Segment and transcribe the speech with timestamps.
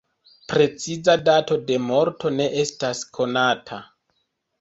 [0.51, 3.79] Preciza dato de morto ne estas konata.